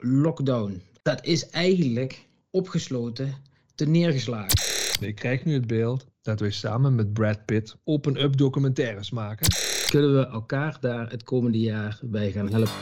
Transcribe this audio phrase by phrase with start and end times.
[0.00, 3.34] lockdown, dat is eigenlijk opgesloten
[3.74, 4.58] te neergeslagen.
[5.00, 9.46] Ik krijg nu het beeld dat we samen met Brad Pitt open-up documentaires maken.
[9.88, 12.72] Kunnen we elkaar daar het komende jaar bij gaan helpen?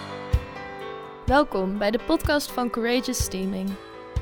[1.27, 3.71] Welkom bij de podcast van Courageous Steaming.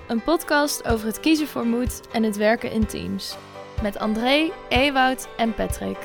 [0.08, 3.36] Een podcast over het kiezen voor moed en het werken in teams.
[3.82, 5.98] Met André, Ewoud en Patrick.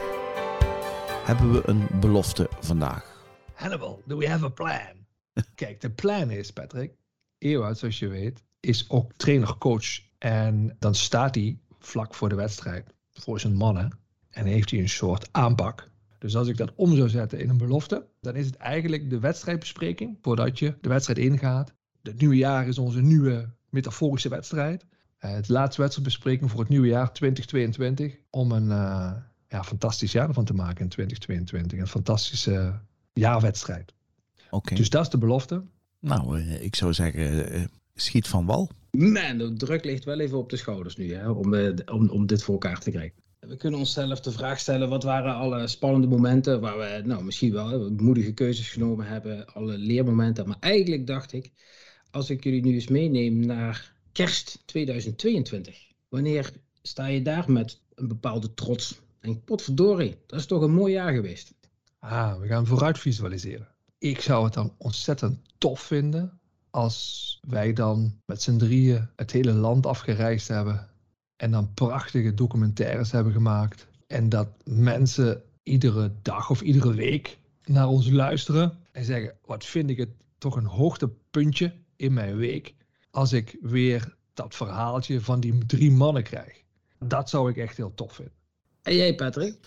[1.24, 3.26] Hebben we een belofte vandaag?
[3.54, 5.01] Hannibal, do we have a plan?
[5.56, 6.92] Kijk, de plan is, Patrick,
[7.38, 10.02] Ewout, zoals je weet, is ook trainer-coach.
[10.18, 14.00] En dan staat hij vlak voor de wedstrijd voor zijn mannen
[14.30, 15.90] en heeft hij een soort aanpak.
[16.18, 19.20] Dus als ik dat om zou zetten in een belofte, dan is het eigenlijk de
[19.20, 21.74] wedstrijdbespreking voordat je de wedstrijd ingaat.
[22.02, 24.86] Het nieuwe jaar is onze nieuwe metaforische wedstrijd.
[25.20, 29.14] Uh, het laatste wedstrijdbespreking voor het nieuwe jaar 2022 om een uh,
[29.48, 31.80] ja, fantastisch jaar ervan te maken in 2022.
[31.80, 32.80] Een fantastische
[33.14, 33.94] jaarwedstrijd.
[34.52, 34.76] Oké.
[34.76, 35.64] Dus dat is de belofte.
[36.00, 38.70] Nou, uh, ik zou zeggen, schiet van wal.
[38.92, 42.44] Man, de druk ligt wel even op de schouders nu, hè, om, om, om dit
[42.44, 43.20] voor elkaar te krijgen.
[43.40, 47.54] We kunnen onszelf de vraag stellen, wat waren alle spannende momenten waar we nou, misschien
[47.54, 50.48] wel moedige keuzes genomen hebben, alle leermomenten.
[50.48, 51.52] Maar eigenlijk dacht ik,
[52.12, 55.78] als ik jullie nu eens meeneem naar kerst 2022,
[56.10, 59.00] wanneer sta je daar met een bepaalde trots?
[59.20, 61.54] En potverdorie, dat is toch een mooi jaar geweest.
[62.00, 63.68] Ah, we gaan vooruit visualiseren.
[64.02, 69.52] Ik zou het dan ontzettend tof vinden als wij dan met z'n drieën het hele
[69.52, 70.90] land afgereisd hebben
[71.36, 73.88] en dan prachtige documentaires hebben gemaakt.
[74.08, 79.90] En dat mensen iedere dag of iedere week naar ons luisteren en zeggen: Wat vind
[79.90, 82.74] ik het toch een hoogtepuntje in mijn week
[83.12, 86.64] als ik weer dat verhaaltje van die drie mannen krijg.
[87.00, 88.34] Dat zou ik echt heel tof vinden.
[88.82, 89.58] En jij, Patrick?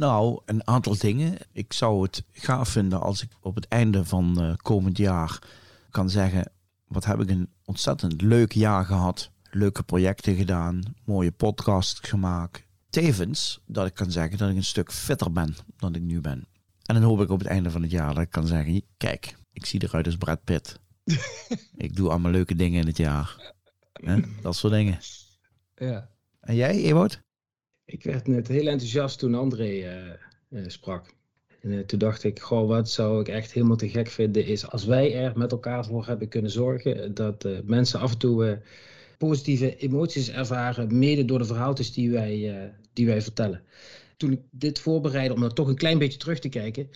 [0.00, 1.38] Nou, een aantal dingen.
[1.52, 5.38] Ik zou het gaaf vinden als ik op het einde van uh, komend jaar
[5.90, 6.52] kan zeggen:
[6.86, 12.66] Wat heb ik een ontzettend leuk jaar gehad leuke projecten gedaan, mooie podcasts gemaakt.
[12.90, 16.46] Tevens dat ik kan zeggen dat ik een stuk fitter ben dan ik nu ben.
[16.82, 19.36] En dan hoop ik op het einde van het jaar dat ik kan zeggen: kijk,
[19.52, 20.80] ik zie eruit als Brad Pitt.
[21.76, 23.54] ik doe allemaal leuke dingen in het jaar.
[23.92, 24.20] He?
[24.42, 24.98] Dat soort dingen.
[25.74, 26.08] Ja.
[26.40, 27.22] En jij, Ewout?
[27.90, 29.94] Ik werd net heel enthousiast toen André uh,
[30.48, 31.14] uh, sprak.
[31.60, 34.66] En uh, toen dacht ik, goh, wat zou ik echt helemaal te gek vinden is
[34.66, 38.62] als wij er met elkaar voor hebben kunnen zorgen dat mensen af en toe
[39.18, 43.62] positieve emoties ervaren, mede door de verhaaltjes die wij, die wij vertellen.
[44.16, 46.90] Toen ik dit voorbereidde, om dan toch een klein beetje terug te kijken,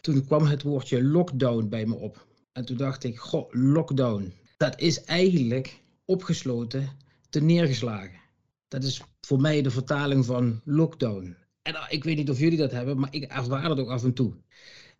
[0.00, 2.26] toen kwam het woordje lockdown bij me op.
[2.52, 6.88] En toen dacht ik, goh, lockdown, dat is eigenlijk opgesloten
[7.30, 8.27] te neergeslagen.
[8.68, 11.36] Dat is voor mij de vertaling van lockdown.
[11.62, 14.04] En uh, ik weet niet of jullie dat hebben, maar ik ervaar dat ook af
[14.04, 14.34] en toe.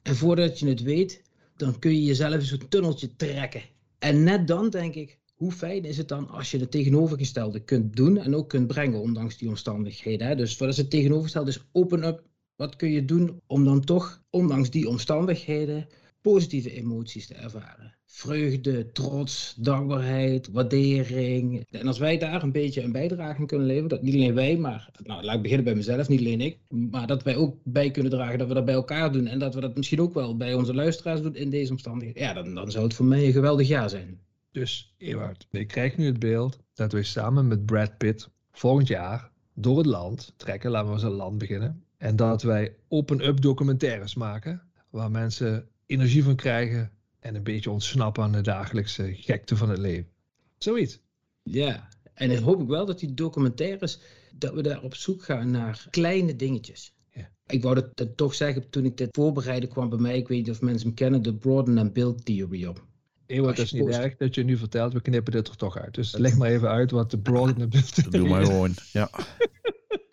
[0.02, 1.22] En voordat je het weet,
[1.56, 3.62] dan kun je jezelf zo'n tunneltje trekken.
[3.98, 7.96] En net dan denk ik, hoe fijn is het dan als je het tegenovergestelde kunt
[7.96, 10.36] doen en ook kunt brengen, ondanks die omstandigheden.
[10.36, 11.50] Dus wat is het tegenovergestelde?
[11.50, 12.22] Is open up.
[12.56, 15.86] Wat kun je doen om dan toch, ondanks die omstandigheden,
[16.20, 17.96] positieve emoties te ervaren?
[18.04, 21.66] Vreugde, trots, dankbaarheid, waardering.
[21.70, 24.56] En als wij daar een beetje een bijdrage in kunnen leveren, dat niet alleen wij,
[24.56, 27.90] maar nou, laat ik beginnen bij mezelf, niet alleen ik, maar dat wij ook bij
[27.90, 30.36] kunnen dragen dat we dat bij elkaar doen en dat we dat misschien ook wel
[30.36, 33.32] bij onze luisteraars doen in deze omstandigheden, ja, dan, dan zou het voor mij een
[33.32, 34.20] geweldig jaar zijn.
[34.52, 39.30] Dus Ewout, ik krijg nu het beeld dat we samen met Brad Pitt volgend jaar
[39.54, 41.82] door het land trekken, laten we eens een land beginnen.
[41.96, 46.90] En dat wij open-up documentaires maken, waar mensen energie van krijgen
[47.20, 50.10] en een beetje ontsnappen aan de dagelijkse gekte van het leven.
[50.58, 51.00] Zoiets.
[51.42, 54.00] Ja, en dan hoop ik wel dat die documentaires,
[54.32, 56.94] dat we daar op zoek gaan naar kleine dingetjes.
[57.12, 57.30] Ja.
[57.46, 60.38] Ik wou dat, dat, toch zeggen, toen ik dit voorbereidde kwam bij mij, ik weet
[60.38, 62.86] niet of mensen hem kennen, de Broaden and Build Theory op.
[63.26, 65.94] Ewout, dat is niet erg dat je nu vertelt, we knippen dit er toch uit.
[65.94, 69.10] Dus leg maar even uit wat de broad en de Doe maar gewoon, ja.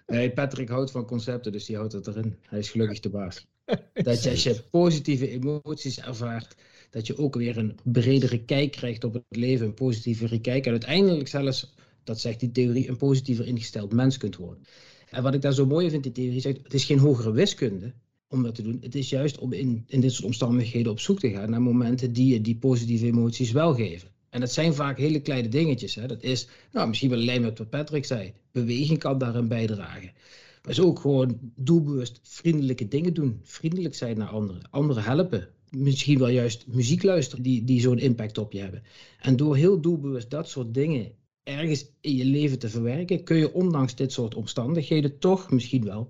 [0.08, 2.35] Nee, Patrick houdt van concepten, dus die houdt het erin.
[2.41, 3.47] Hij is gelukkig de baas.
[3.94, 6.56] Dat als je positieve emoties ervaart,
[6.90, 10.66] dat je ook weer een bredere kijk krijgt op het leven, een positievere kijk.
[10.66, 11.73] En uiteindelijk zelfs,
[12.03, 14.64] dat zegt die theorie, een positiever ingesteld mens kunt worden.
[15.09, 17.94] En wat ik daar zo mooi vind, die theorie zegt, het is geen hogere wiskunde,
[18.28, 18.78] om dat te doen.
[18.82, 22.14] Het is juist om in, in dit soort omstandigheden op zoek te gaan naar momenten
[22.14, 24.09] die je die positieve emoties wel geven.
[24.29, 25.96] En dat zijn vaak hele kleine dingetjes.
[25.96, 26.08] Hè.
[26.08, 28.34] Dat is nou, misschien wel alleen met wat Patrick zei.
[28.52, 30.12] Beweging kan daarin bijdragen.
[30.67, 33.40] Is ook gewoon doelbewust vriendelijke dingen doen.
[33.44, 34.62] Vriendelijk zijn naar anderen.
[34.70, 35.47] Anderen helpen.
[35.70, 38.84] Misschien wel juist muziek luisteren die, die zo'n impact op je hebben.
[39.20, 41.12] En door heel doelbewust dat soort dingen
[41.44, 46.09] ergens in je leven te verwerken, kun je ondanks dit soort omstandigheden toch misschien wel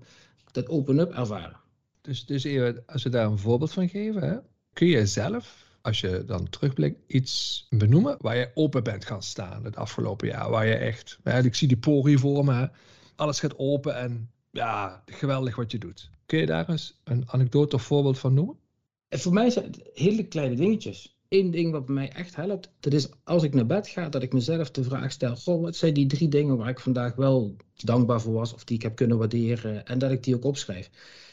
[0.51, 1.59] dat open-up ervaren.
[2.01, 2.45] Dus, dus
[2.85, 4.37] als we daar een voorbeeld van geven, hè,
[4.73, 9.63] kun je zelf als je dan terugblikt, iets benoemen waar je open bent gaan staan
[9.63, 10.49] het afgelopen jaar?
[10.49, 12.69] Waar je echt, ja, ik zie die pori voor me,
[13.15, 16.09] alles gaat open en ja, geweldig wat je doet.
[16.25, 18.55] Kun je daar eens een anekdote of voorbeeld van noemen?
[19.09, 21.17] En voor mij zijn het hele kleine dingetjes.
[21.29, 24.33] Eén ding wat mij echt helpt, dat is als ik naar bed ga, dat ik
[24.33, 28.21] mezelf de vraag stel: Goh, wat zijn die drie dingen waar ik vandaag wel dankbaar
[28.21, 30.89] voor was, of die ik heb kunnen waarderen, en dat ik die ook opschrijf.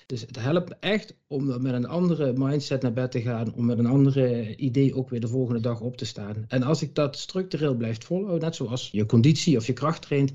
[0.06, 3.78] Dus het helpt echt om met een andere mindset naar bed te gaan, om met
[3.78, 6.44] een andere idee ook weer de volgende dag op te staan.
[6.48, 10.32] En als ik dat structureel blijf volgen, net zoals je conditie of je kracht traint,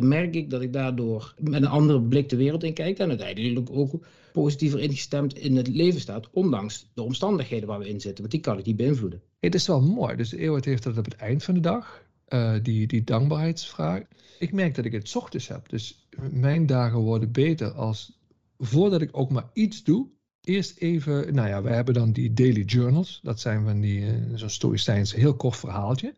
[0.00, 3.08] dan merk ik dat ik daardoor met een andere blik de wereld in kijk en
[3.08, 8.20] uiteindelijk ook positiever ingestemd in het leven staat, ondanks de omstandigheden waar we in zitten,
[8.20, 9.22] want die kan ik niet beïnvloeden.
[9.40, 12.54] Het is wel mooi, dus Eeuwert heeft dat op het eind van de dag, uh,
[12.62, 14.02] die, die dankbaarheidsvraag.
[14.38, 18.18] Ik merk dat ik het ochtends heb, dus mijn dagen worden beter als
[18.58, 20.06] voordat ik ook maar iets doe,
[20.40, 23.20] eerst even, nou ja, wij hebben dan die daily journals.
[23.22, 26.14] Dat zijn van die, uh, zo'n stoïcijns heel kort verhaaltje.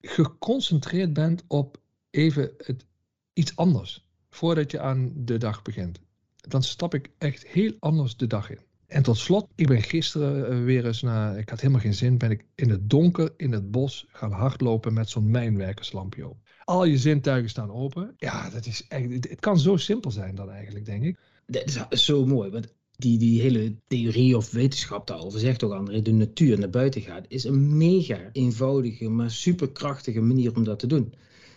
[0.00, 1.80] Geconcentreerd bent op
[2.10, 2.86] even het,
[3.36, 4.04] iets anders.
[4.30, 6.00] Voordat je aan de dag begint.
[6.36, 8.58] Dan stap ik echt heel anders de dag in.
[8.86, 12.18] En tot slot, ik ben gisteren uh, weer eens naar, ik had helemaal geen zin,
[12.18, 16.36] ben ik in het donker in het bos gaan hardlopen met zo'n mijnwerkerslampje op.
[16.64, 18.14] Al je zintuigen staan open.
[18.16, 21.18] Ja, dat is echt, het kan zo simpel zijn dan eigenlijk, denk ik.
[21.46, 26.02] Dat is zo mooi, want die, die hele theorie of wetenschap daarover zegt ook André,
[26.02, 30.86] de natuur naar buiten gaat, is een mega eenvoudige, maar superkrachtige manier om dat te
[30.86, 31.14] doen.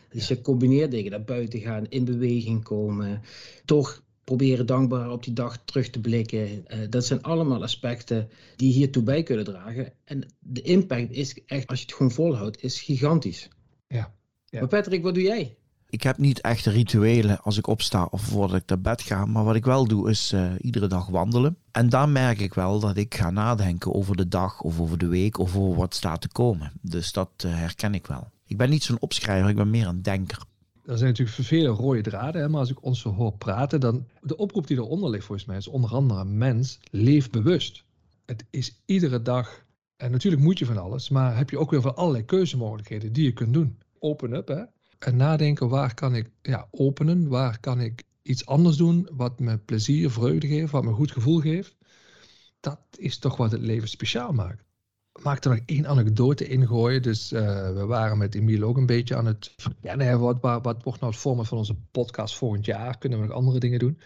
[0.10, 3.22] Dus je combineert dingen, naar buiten gaan, in beweging komen,
[3.66, 6.48] toch proberen dankbaar op die dag terug te blikken.
[6.48, 9.94] Uh, dat zijn allemaal aspecten die hiertoe bij kunnen dragen.
[10.04, 13.50] En de impact is echt, als je het gewoon volhoudt, is gigantisch.
[13.88, 14.14] Ja.
[14.46, 14.60] ja.
[14.60, 15.58] Maar Patrick, wat doe jij?
[15.90, 19.26] Ik heb niet echt rituelen als ik opsta of voordat ik naar bed ga.
[19.26, 21.58] Maar wat ik wel doe is uh, iedere dag wandelen.
[21.72, 25.08] En dan merk ik wel dat ik ga nadenken over de dag of over de
[25.08, 26.72] week of over wat staat te komen.
[26.82, 28.28] Dus dat uh, herken ik wel.
[28.50, 30.44] Ik ben niet zo'n opschrijver, ik ben meer een denker.
[30.86, 34.08] Er zijn natuurlijk vele rode draden, hè, maar als ik ons zo hoor praten, dan
[34.22, 37.84] de oproep die eronder ligt volgens mij is onder andere mens, leef bewust.
[38.26, 39.66] Het is iedere dag,
[39.98, 43.24] en natuurlijk moet je van alles, maar heb je ook weer van allerlei keuzemogelijkheden die
[43.24, 43.78] je kunt doen.
[44.00, 44.64] Open up, hè.
[45.00, 49.58] En nadenken, waar kan ik ja, openen, waar kan ik iets anders doen wat me
[49.58, 51.76] plezier, vreugde geeft, wat me goed gevoel geeft.
[52.60, 54.69] Dat is toch wat het leven speciaal maakt
[55.24, 57.02] maak er nog één anekdote in gooien.
[57.02, 57.40] Dus uh,
[57.74, 60.20] we waren met Emiel ook een beetje aan het verkennen.
[60.20, 62.98] Wat, wat, wat wordt nou het format van onze podcast volgend jaar?
[62.98, 64.00] Kunnen we nog andere dingen doen?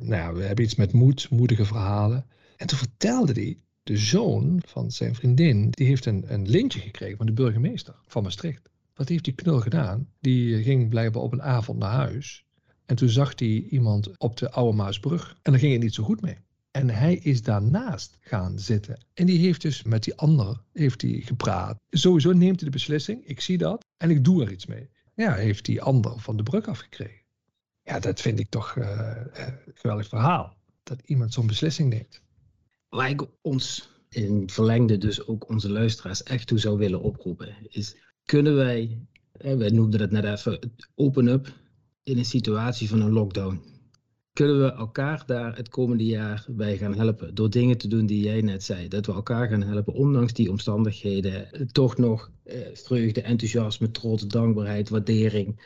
[0.00, 2.26] Nou ja, we hebben iets met moed, moedige verhalen.
[2.56, 7.16] En toen vertelde hij, de zoon van zijn vriendin, die heeft een, een lintje gekregen
[7.16, 8.68] van de burgemeester van Maastricht.
[8.94, 10.08] Wat heeft die knul gedaan?
[10.20, 12.44] Die ging blijkbaar op een avond naar huis.
[12.86, 15.36] En toen zag hij iemand op de Oude Maasbrug.
[15.42, 16.38] En daar ging het niet zo goed mee.
[16.76, 19.04] En hij is daarnaast gaan zitten.
[19.14, 21.78] En die heeft dus met die ander heeft hij gepraat.
[21.90, 24.90] Sowieso neemt hij de beslissing, ik zie dat en ik doe er iets mee.
[25.14, 27.24] Ja, heeft die ander van de brug afgekregen.
[27.82, 30.56] Ja, dat vind ik toch een geweldig verhaal.
[30.82, 32.22] Dat iemand zo'n beslissing neemt.
[32.88, 37.96] Waar ik ons in verlengde dus ook onze luisteraars echt toe zou willen oproepen, is
[38.24, 41.52] kunnen wij, wij noemden het net even, open up
[42.02, 43.75] in een situatie van een lockdown
[44.36, 47.34] kunnen we elkaar daar het komende jaar bij gaan helpen.
[47.34, 48.88] Door dingen te doen die jij net zei.
[48.88, 51.48] Dat we elkaar gaan helpen, ondanks die omstandigheden.
[51.72, 55.60] Toch nog eh, vreugde, enthousiasme, trots, dankbaarheid, waardering.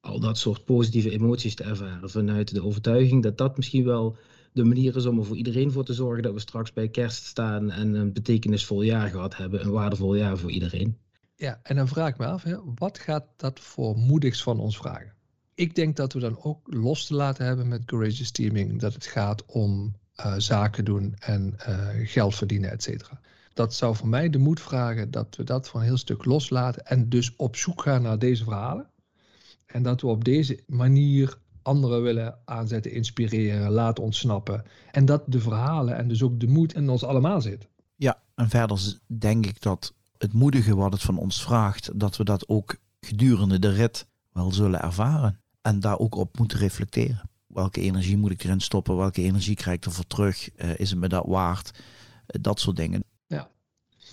[0.00, 2.10] Al dat soort positieve emoties te ervaren.
[2.10, 4.16] Vanuit de overtuiging dat dat misschien wel
[4.52, 6.22] de manier is om er voor iedereen voor te zorgen.
[6.22, 9.64] Dat we straks bij kerst staan en een betekenisvol jaar gehad hebben.
[9.64, 10.98] Een waardevol jaar voor iedereen.
[11.36, 14.76] Ja, en dan vraag ik me af, hè, wat gaat dat voor moedigs van ons
[14.76, 15.14] vragen?
[15.54, 19.06] Ik denk dat we dan ook los te laten hebben met courageous teaming dat het
[19.06, 23.20] gaat om uh, zaken doen en uh, geld verdienen, et cetera.
[23.52, 26.86] Dat zou voor mij de moed vragen dat we dat van een heel stuk loslaten
[26.86, 28.86] en dus op zoek gaan naar deze verhalen.
[29.66, 34.64] En dat we op deze manier anderen willen aanzetten, inspireren, laten ontsnappen.
[34.90, 37.68] En dat de verhalen en dus ook de moed in ons allemaal zit.
[37.96, 42.24] Ja, en verder denk ik dat het moedige wat het van ons vraagt, dat we
[42.24, 45.40] dat ook gedurende de rit wel zullen ervaren.
[45.64, 47.30] En daar ook op moeten reflecteren.
[47.46, 48.96] Welke energie moet ik erin stoppen?
[48.96, 50.50] Welke energie krijg ik ervoor terug?
[50.56, 51.70] Uh, is het me dat waard?
[51.74, 53.04] Uh, dat soort dingen.
[53.26, 53.50] Ja.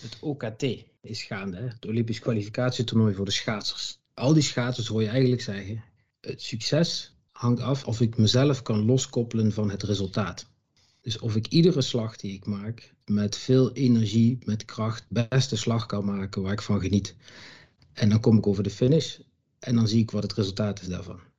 [0.02, 0.64] Het OKT
[1.02, 1.68] is gaande, hè?
[1.68, 4.00] het Olympisch kwalificatietoernooi voor de schaatsers.
[4.14, 5.84] Al die schaatsers hoor je eigenlijk zeggen:
[6.22, 10.48] het succes hangt af of ik mezelf kan loskoppelen van het resultaat.
[11.02, 15.86] Dus of ik iedere slag die ik maak met veel energie, met kracht, beste slag
[15.86, 17.16] kan maken waar ik van geniet.
[17.94, 19.18] En dan kom ik over de finish
[19.60, 21.30] en dan zie ik wat het resultaat is daarvan.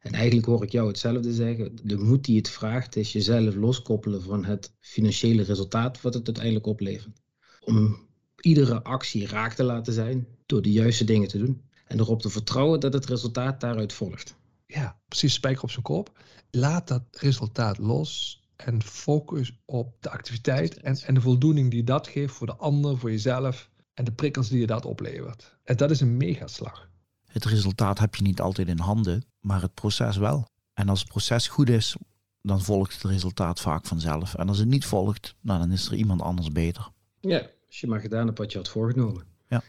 [0.00, 1.76] En eigenlijk hoor ik jou hetzelfde zeggen.
[1.82, 6.66] De moed die het vraagt is jezelf loskoppelen van het financiële resultaat wat het uiteindelijk
[6.66, 7.20] oplevert.
[7.60, 8.08] Om
[8.40, 11.62] iedere actie raak te laten zijn door de juiste dingen te doen.
[11.86, 14.36] En erop te vertrouwen dat het resultaat daaruit volgt.
[14.66, 16.18] Ja, precies spijker op zijn kop.
[16.50, 22.08] Laat dat resultaat los en focus op de activiteit en, en de voldoening die dat
[22.08, 25.56] geeft voor de ander, voor jezelf en de prikkels die je dat oplevert.
[25.64, 26.88] En dat is een megaslag.
[27.26, 30.48] Het resultaat heb je niet altijd in handen, maar het proces wel.
[30.74, 31.96] En als het proces goed is,
[32.42, 34.34] dan volgt het resultaat vaak vanzelf.
[34.34, 36.88] En als het niet volgt, nou, dan is er iemand anders beter.
[37.20, 39.24] Ja, als je maar gedaan hebt wat je had voorgenomen.
[39.48, 39.62] Ja.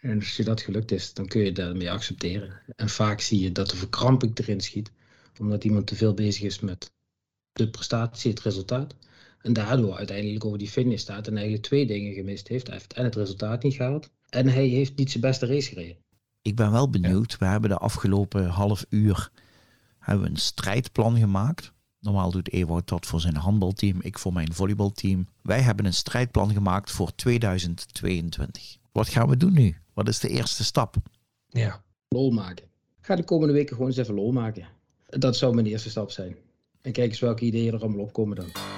[0.00, 2.60] En als je dat gelukt is, dan kun je daarmee accepteren.
[2.76, 4.90] En vaak zie je dat de verkramping erin schiet,
[5.40, 6.92] omdat iemand te veel bezig is met
[7.52, 8.94] de prestatie, het resultaat.
[9.42, 12.66] En daardoor uiteindelijk over die finish staat en eigenlijk twee dingen gemist heeft.
[12.66, 15.96] Hij heeft en het resultaat niet gehaald en hij heeft niet zijn beste race gereden.
[16.48, 17.38] Ik ben wel benieuwd.
[17.38, 19.30] We hebben de afgelopen half uur
[19.98, 21.72] hebben we een strijdplan gemaakt.
[22.00, 25.26] Normaal doet Ewout dat voor zijn handbalteam, ik voor mijn volleybalteam.
[25.42, 28.76] Wij hebben een strijdplan gemaakt voor 2022.
[28.92, 29.76] Wat gaan we doen nu?
[29.94, 30.96] Wat is de eerste stap?
[31.48, 31.82] Ja.
[32.08, 32.66] Lol maken.
[33.00, 34.66] Ga de komende weken gewoon eens even lol maken.
[35.06, 36.36] Dat zou mijn eerste stap zijn.
[36.80, 38.77] En kijk eens welke ideeën er allemaal opkomen dan.